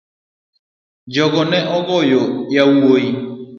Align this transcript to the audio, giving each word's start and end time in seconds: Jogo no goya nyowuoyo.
Jogo 1.13 1.41
no 1.49 1.59
goya 1.87 2.21
nyowuoyo. 2.51 3.11